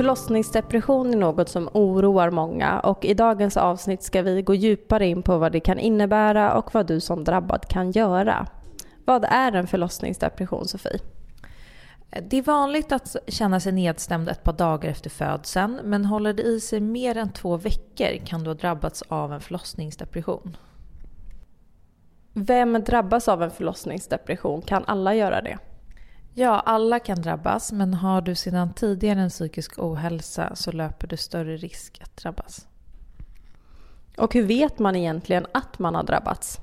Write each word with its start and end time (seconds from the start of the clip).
Förlossningsdepression 0.00 1.14
är 1.14 1.16
något 1.16 1.48
som 1.48 1.68
oroar 1.72 2.30
många 2.30 2.80
och 2.80 3.04
i 3.04 3.14
dagens 3.14 3.56
avsnitt 3.56 4.02
ska 4.02 4.22
vi 4.22 4.42
gå 4.42 4.54
djupare 4.54 5.06
in 5.06 5.22
på 5.22 5.38
vad 5.38 5.52
det 5.52 5.60
kan 5.60 5.78
innebära 5.78 6.54
och 6.54 6.74
vad 6.74 6.86
du 6.86 7.00
som 7.00 7.24
drabbad 7.24 7.68
kan 7.68 7.90
göra. 7.90 8.46
Vad 9.04 9.24
är 9.24 9.52
en 9.52 9.66
förlossningsdepression, 9.66 10.68
Sofie? 10.68 10.98
Det 12.22 12.36
är 12.36 12.42
vanligt 12.42 12.92
att 12.92 13.16
känna 13.26 13.60
sig 13.60 13.72
nedstämd 13.72 14.28
ett 14.28 14.44
par 14.44 14.52
dagar 14.52 14.90
efter 14.90 15.10
födseln 15.10 15.80
men 15.84 16.04
håller 16.04 16.32
det 16.32 16.42
i 16.42 16.60
sig 16.60 16.80
mer 16.80 17.16
än 17.16 17.32
två 17.32 17.56
veckor 17.56 18.26
kan 18.26 18.42
du 18.42 18.50
ha 18.50 18.54
drabbats 18.54 19.02
av 19.08 19.32
en 19.32 19.40
förlossningsdepression. 19.40 20.56
Vem 22.32 22.84
drabbas 22.84 23.28
av 23.28 23.42
en 23.42 23.50
förlossningsdepression? 23.50 24.62
Kan 24.62 24.84
alla 24.86 25.14
göra 25.14 25.40
det? 25.42 25.58
Ja, 26.34 26.60
alla 26.60 26.98
kan 26.98 27.22
drabbas, 27.22 27.72
men 27.72 27.94
har 27.94 28.20
du 28.20 28.34
sedan 28.34 28.72
tidigare 28.72 29.20
en 29.20 29.30
psykisk 29.30 29.78
ohälsa 29.78 30.56
så 30.56 30.72
löper 30.72 31.06
du 31.06 31.16
större 31.16 31.56
risk 31.56 32.00
att 32.02 32.16
drabbas. 32.16 32.66
Och 34.16 34.34
hur 34.34 34.42
vet 34.42 34.78
man 34.78 34.96
egentligen 34.96 35.46
att 35.52 35.78
man 35.78 35.94
har 35.94 36.02
drabbats? 36.02 36.60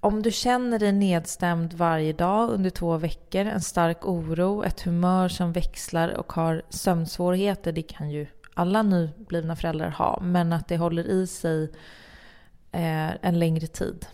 Om 0.00 0.22
du 0.22 0.30
känner 0.30 0.78
dig 0.78 0.92
nedstämd 0.92 1.74
varje 1.74 2.12
dag 2.12 2.50
under 2.50 2.70
två 2.70 2.96
veckor, 2.96 3.46
en 3.46 3.60
stark 3.60 4.06
oro, 4.06 4.64
ett 4.64 4.80
humör 4.80 5.28
som 5.28 5.52
växlar 5.52 6.08
och 6.08 6.32
har 6.32 6.62
sömnsvårigheter, 6.68 7.72
det 7.72 7.82
kan 7.82 8.10
ju 8.10 8.26
alla 8.54 8.82
nyblivna 8.82 9.56
föräldrar 9.56 9.90
ha, 9.90 10.20
men 10.22 10.52
att 10.52 10.68
det 10.68 10.76
håller 10.76 11.04
i 11.04 11.26
sig 11.26 11.62
eh, 12.72 13.24
en 13.24 13.38
längre 13.38 13.66
tid. 13.66 14.06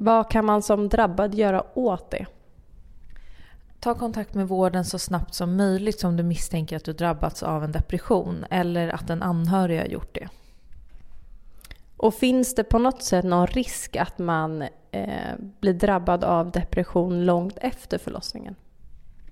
Vad 0.00 0.30
kan 0.30 0.44
man 0.44 0.62
som 0.62 0.88
drabbad 0.88 1.34
göra 1.34 1.78
åt 1.78 2.10
det? 2.10 2.26
Ta 3.80 3.94
kontakt 3.94 4.34
med 4.34 4.48
vården 4.48 4.84
så 4.84 4.98
snabbt 4.98 5.34
som 5.34 5.56
möjligt 5.56 6.04
om 6.04 6.16
du 6.16 6.22
misstänker 6.22 6.76
att 6.76 6.84
du 6.84 6.92
drabbats 6.92 7.42
av 7.42 7.64
en 7.64 7.72
depression 7.72 8.44
eller 8.50 8.88
att 8.88 9.10
en 9.10 9.22
anhörig 9.22 9.78
har 9.78 9.86
gjort 9.86 10.14
det. 10.14 10.28
Och 11.96 12.14
finns 12.14 12.54
det 12.54 12.64
på 12.64 12.78
något 12.78 13.02
sätt 13.02 13.24
någon 13.24 13.46
risk 13.46 13.96
att 13.96 14.18
man 14.18 14.62
eh, 14.90 15.34
blir 15.60 15.74
drabbad 15.74 16.24
av 16.24 16.50
depression 16.50 17.24
långt 17.24 17.58
efter 17.58 17.98
förlossningen? 17.98 18.54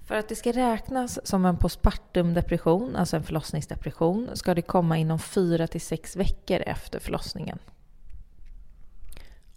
För 0.07 0.15
att 0.15 0.29
det 0.29 0.37
ska 0.37 0.53
räknas 0.53 1.27
som 1.27 1.45
en 1.45 1.57
postpartum 1.57 2.35
depression, 2.35 2.97
alltså 2.97 3.17
en 3.17 3.23
förlossningsdepression, 3.23 4.31
ska 4.35 4.55
det 4.55 4.63
komma 4.63 4.97
inom 4.97 5.19
4 5.19 5.67
till 5.67 5.81
6 5.81 6.17
veckor 6.17 6.61
efter 6.67 6.99
förlossningen. 6.99 7.59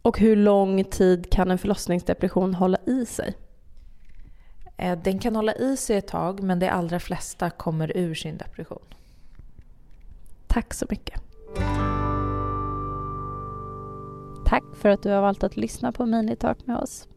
Och 0.02 0.20
hur 0.20 0.36
lång 0.36 0.84
tid 0.84 1.32
kan 1.32 1.52
en 1.52 1.58
förlossningsdepression 1.58 2.54
hålla 2.54 2.78
i 2.86 3.06
sig? 3.06 3.34
Eh, 4.78 5.00
den 5.04 5.20
kan 5.20 5.36
hålla 5.36 5.56
i 5.56 5.78
sig 5.78 5.98
ett 5.98 6.08
tag 6.08 6.44
men 6.44 6.60
de 6.60 6.70
allra 6.70 7.00
flesta 7.00 7.50
kommer 7.50 7.98
ur 7.98 8.16
sin 8.16 8.38
depression. 8.38 8.86
Tack 10.48 10.74
så 10.74 10.86
mycket. 10.90 11.22
Tack 14.46 14.64
för 14.76 14.90
att 14.90 15.04
du 15.04 15.10
har 15.10 15.22
valt 15.22 15.44
att 15.44 15.58
lyssna 15.58 15.92
på 15.92 16.06
Minitalk 16.06 16.68
med 16.68 16.78
oss. 16.78 17.08